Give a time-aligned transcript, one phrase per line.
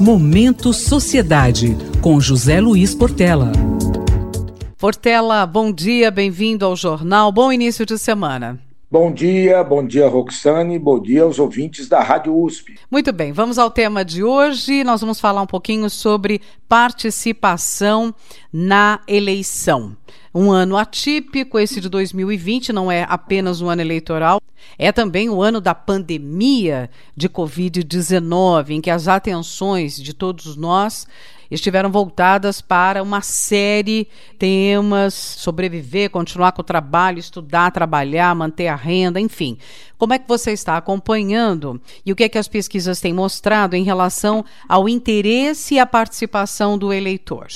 [0.00, 3.50] Momento Sociedade, com José Luiz Portela.
[4.76, 7.32] Portela, bom dia, bem-vindo ao jornal.
[7.32, 8.60] Bom início de semana.
[8.90, 12.74] Bom dia, bom dia Roxane, bom dia aos ouvintes da Rádio USP.
[12.90, 14.84] Muito bem, vamos ao tema de hoje.
[14.84, 18.14] Nós vamos falar um pouquinho sobre participação
[18.52, 19.96] na eleição.
[20.38, 24.38] Um ano atípico, esse de 2020 não é apenas um ano eleitoral,
[24.76, 31.06] é também o ano da pandemia de Covid-19, em que as atenções de todos nós
[31.50, 38.68] estiveram voltadas para uma série de temas, sobreviver, continuar com o trabalho, estudar, trabalhar, manter
[38.68, 39.56] a renda, enfim.
[39.96, 43.74] Como é que você está acompanhando e o que é que as pesquisas têm mostrado
[43.74, 47.46] em relação ao interesse e à participação do eleitor?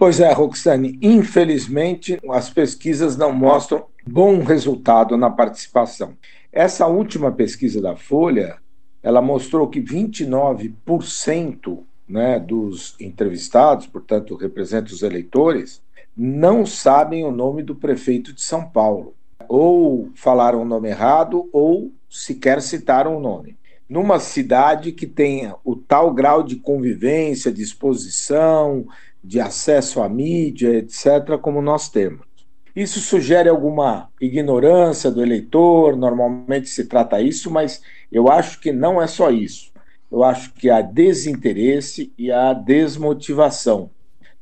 [0.00, 6.16] Pois é, Roxane, infelizmente as pesquisas não mostram bom resultado na participação.
[6.50, 8.56] Essa última pesquisa da Folha,
[9.02, 15.82] ela mostrou que 29% né, dos entrevistados, portanto, representa os eleitores,
[16.16, 19.12] não sabem o nome do prefeito de São Paulo.
[19.46, 23.58] Ou falaram o nome errado, ou sequer citaram o nome.
[23.86, 28.86] Numa cidade que tenha o tal grau de convivência, de exposição,
[29.22, 32.26] de acesso à mídia, etc., como nós temos.
[32.74, 39.02] Isso sugere alguma ignorância do eleitor, normalmente se trata isso, mas eu acho que não
[39.02, 39.70] é só isso.
[40.10, 43.90] Eu acho que há desinteresse e há desmotivação.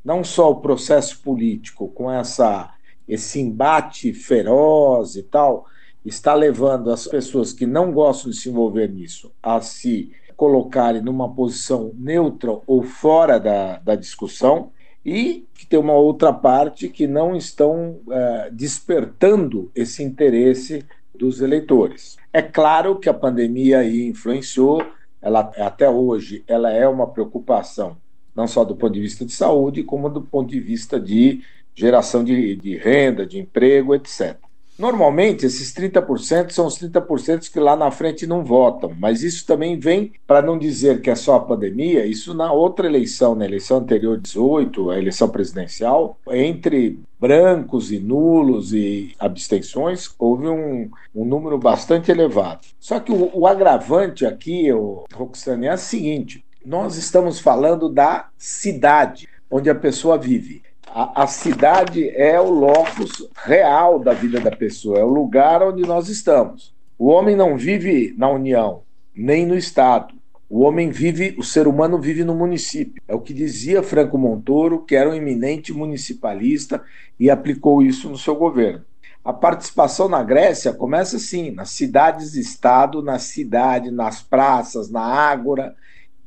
[0.05, 2.73] Não só o processo político, com essa,
[3.07, 5.67] esse embate feroz e tal,
[6.05, 11.29] está levando as pessoas que não gostam de se envolver nisso a se colocarem numa
[11.29, 14.71] posição neutra ou fora da, da discussão,
[15.05, 22.17] e que tem uma outra parte que não estão é, despertando esse interesse dos eleitores.
[22.33, 24.81] É claro que a pandemia aí influenciou,
[25.21, 27.97] ela até hoje ela é uma preocupação,
[28.33, 31.43] não só do ponto de vista de saúde, como do ponto de vista de
[31.75, 34.37] geração de, de renda, de emprego, etc.
[34.79, 39.77] Normalmente, esses 30% são os 30% que lá na frente não votam, mas isso também
[39.77, 43.79] vem, para não dizer que é só a pandemia, isso na outra eleição, na eleição
[43.79, 51.59] anterior 18, a eleição presidencial, entre brancos e nulos e abstenções, houve um, um número
[51.59, 52.61] bastante elevado.
[52.79, 58.29] Só que o, o agravante aqui, o Roxane, é o seguinte: nós estamos falando da
[58.39, 60.63] cidade onde a pessoa vive.
[60.95, 65.83] A, a, cidade é o locus real da vida da pessoa, é o lugar onde
[65.83, 66.75] nós estamos.
[66.99, 68.83] O homem não vive na União,
[69.15, 70.15] nem no Estado.
[70.51, 73.03] O homem vive, o ser humano vive no município.
[73.07, 76.83] É o que dizia Franco Montoro, que era um eminente municipalista
[77.21, 78.83] e aplicou isso no seu governo.
[79.23, 85.77] A participação na Grécia começa assim, nas cidades-estado, na cidade, nas praças, na ágora,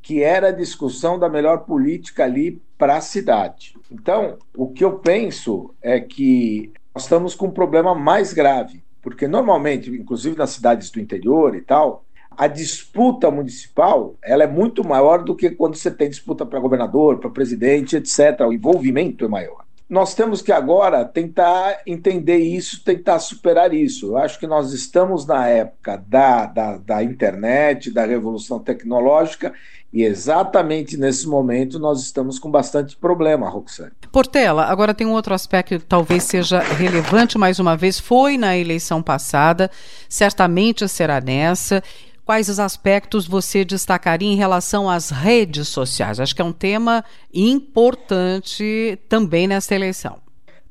[0.01, 3.75] que era a discussão da melhor política ali para a cidade.
[3.91, 9.27] Então, o que eu penso é que nós estamos com um problema mais grave, porque
[9.27, 12.03] normalmente, inclusive nas cidades do interior e tal,
[12.35, 17.19] a disputa municipal ela é muito maior do que quando você tem disputa para governador,
[17.19, 18.41] para presidente, etc.
[18.47, 19.65] O envolvimento é maior.
[19.89, 24.07] Nós temos que agora tentar entender isso, tentar superar isso.
[24.07, 29.53] Eu acho que nós estamos na época da, da, da internet, da revolução tecnológica,
[29.93, 33.91] e exatamente nesse momento nós estamos com bastante problema, Roxane.
[34.11, 38.57] Portela, agora tem um outro aspecto que talvez seja relevante mais uma vez, foi na
[38.57, 39.69] eleição passada,
[40.07, 41.83] certamente será nessa.
[42.23, 46.19] Quais os aspectos você destacaria em relação às redes sociais?
[46.19, 47.03] Acho que é um tema
[47.33, 50.19] importante também nessa eleição.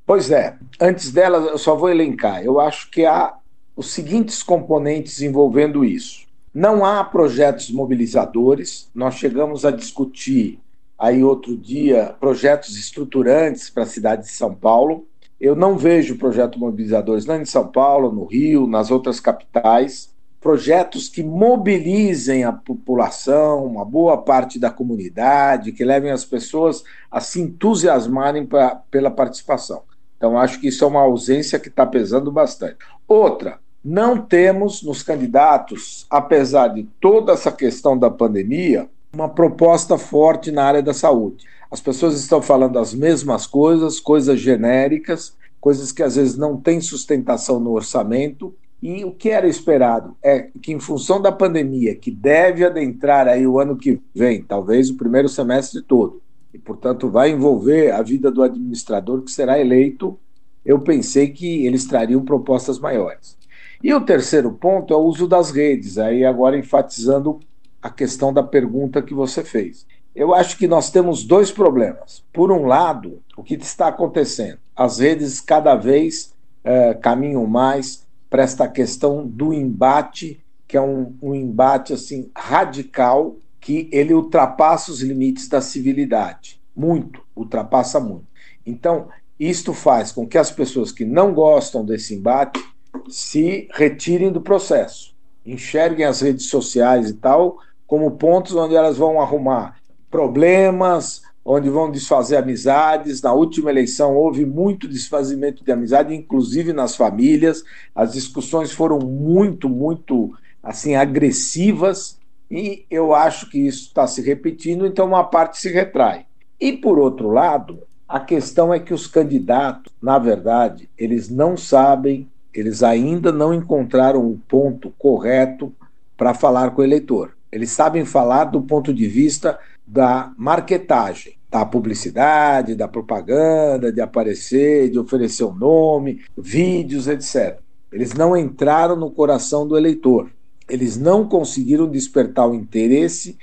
[0.07, 2.43] Pois é, antes dela eu só vou elencar.
[2.43, 3.35] Eu acho que há
[3.77, 6.30] os seguintes componentes envolvendo isso.
[6.53, 8.91] Não há projetos mobilizadores.
[8.95, 10.59] Nós chegamos a discutir
[10.99, 15.07] aí outro dia projetos estruturantes para a cidade de São Paulo.
[15.41, 20.11] Eu não vejo projetos mobilizadores nem em São Paulo, no Rio, nas outras capitais.
[20.41, 27.21] Projetos que mobilizem a população, uma boa parte da comunidade, que levem as pessoas a
[27.21, 29.83] se entusiasmarem pra, pela participação.
[30.17, 32.77] Então, acho que isso é uma ausência que está pesando bastante.
[33.07, 40.51] Outra, não temos nos candidatos, apesar de toda essa questão da pandemia, uma proposta forte
[40.51, 41.47] na área da saúde.
[41.71, 46.81] As pessoas estão falando as mesmas coisas, coisas genéricas, coisas que às vezes não têm
[46.81, 48.55] sustentação no orçamento.
[48.83, 53.47] E o que era esperado é que, em função da pandemia, que deve adentrar aí
[53.47, 56.23] o ano que vem, talvez o primeiro semestre todo,
[56.53, 60.19] e portanto vai envolver a vida do administrador que será eleito,
[60.65, 63.40] eu pensei que eles trariam propostas maiores.
[63.83, 67.41] E o terceiro ponto é o uso das redes, aí agora enfatizando
[67.81, 69.87] a questão da pergunta que você fez.
[70.15, 72.23] Eu acho que nós temos dois problemas.
[72.31, 74.59] Por um lado, o que está acontecendo?
[74.77, 81.17] As redes cada vez é, caminham mais para esta questão do embate, que é um,
[81.23, 86.61] um embate assim radical, que ele ultrapassa os limites da civilidade.
[86.77, 88.27] Muito, ultrapassa muito.
[88.67, 92.63] Então, isto faz com que as pessoas que não gostam desse embate
[93.09, 95.15] se retirem do processo,
[95.45, 99.77] enxerguem as redes sociais e tal como pontos onde elas vão arrumar
[100.11, 103.23] problemas, onde vão desfazer amizades.
[103.23, 107.65] Na última eleição houve muito desfazimento de amizade, inclusive nas famílias.
[107.95, 110.33] As discussões foram muito, muito
[110.63, 112.21] assim agressivas
[112.51, 116.27] e eu acho que isso está se repetindo, então uma parte se retrai.
[116.61, 117.79] E por outro lado,
[118.09, 124.27] a questão é que os candidatos, na verdade, eles não sabem, eles ainda não encontraram
[124.27, 125.73] o ponto correto
[126.17, 127.37] para falar com o eleitor.
[127.51, 134.91] Eles sabem falar do ponto de vista da marketagem, da publicidade, da propaganda, de aparecer,
[134.91, 137.59] de oferecer o um nome, vídeos, etc.
[137.93, 140.31] Eles não entraram no coração do eleitor.
[140.69, 143.37] Eles não conseguiram despertar o interesse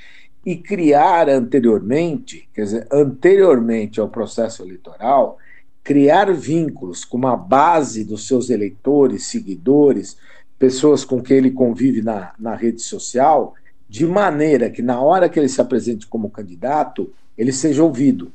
[0.45, 5.37] e criar anteriormente, quer dizer, anteriormente ao processo eleitoral,
[5.87, 10.17] criar vínculos com uma base dos seus eleitores, seguidores,
[10.59, 13.53] pessoas com quem ele convive na, na rede social,
[13.87, 18.33] de maneira que na hora que ele se apresente como candidato, ele seja ouvido,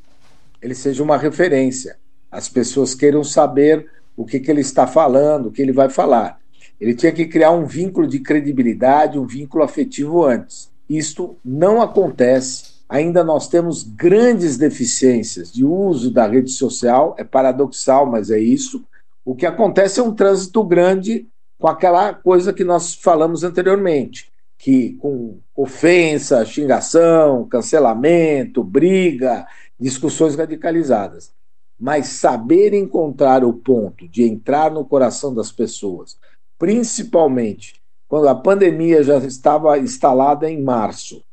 [0.59, 1.95] ele seja uma referência,
[2.31, 3.85] as pessoas queiram saber
[4.17, 6.39] o que, que ele está falando, o que ele vai falar.
[6.81, 10.71] Ele tinha que criar um vínculo de credibilidade, um vínculo afetivo antes.
[10.89, 12.72] Isto não acontece.
[12.93, 18.85] Ainda nós temos grandes deficiências de uso da rede social, é paradoxal, mas é isso.
[19.25, 24.93] O que acontece é um trânsito grande com aquela coisa que nós falamos anteriormente que
[24.93, 29.47] com ofensa, xingação, cancelamento, briga,
[29.79, 31.31] discussões radicalizadas.
[31.79, 36.15] Mas saber encontrar o ponto de entrar no coração das pessoas,
[36.59, 41.23] principalmente quando a pandemia já estava instalada em março,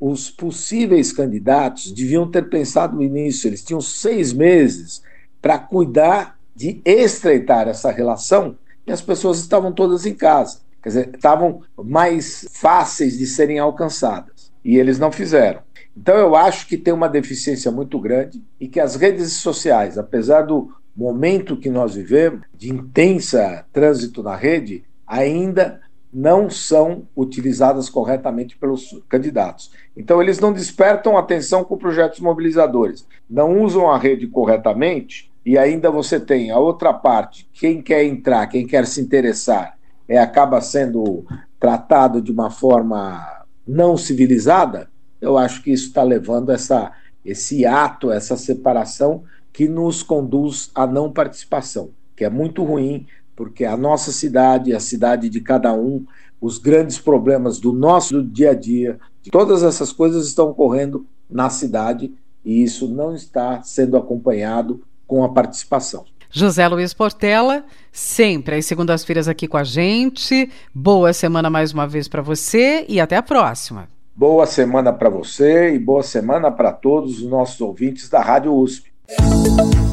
[0.00, 5.02] os possíveis candidatos deviam ter pensado no início, eles tinham seis meses
[5.42, 8.56] para cuidar de estreitar essa relação
[8.86, 10.60] e as pessoas estavam todas em casa.
[10.82, 14.52] Quer dizer, estavam mais fáceis de serem alcançadas.
[14.64, 15.60] E eles não fizeram.
[15.96, 20.42] Então eu acho que tem uma deficiência muito grande e que as redes sociais, apesar
[20.42, 25.80] do momento que nós vivemos, de intensa trânsito na rede, ainda
[26.12, 29.70] não são utilizadas corretamente pelos candidatos.
[29.96, 35.90] Então, eles não despertam atenção com projetos mobilizadores, não usam a rede corretamente, e ainda
[35.90, 39.76] você tem a outra parte: quem quer entrar, quem quer se interessar,
[40.08, 41.24] é, acaba sendo
[41.60, 44.88] tratado de uma forma não civilizada,
[45.20, 46.92] eu acho que isso está levando essa,
[47.24, 53.06] esse ato, essa separação que nos conduz à não participação, que é muito ruim,
[53.38, 56.04] porque a nossa cidade, a cidade de cada um,
[56.40, 58.98] os grandes problemas do nosso dia a dia,
[59.30, 62.12] todas essas coisas estão ocorrendo na cidade
[62.44, 66.04] e isso não está sendo acompanhado com a participação.
[66.28, 70.50] José Luiz Portela, sempre às segundas-feiras aqui com a gente.
[70.74, 73.88] Boa semana mais uma vez para você e até a próxima.
[74.16, 78.90] Boa semana para você e boa semana para todos os nossos ouvintes da Rádio USP.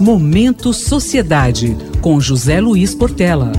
[0.01, 3.53] Momento Sociedade com José Luiz Portela.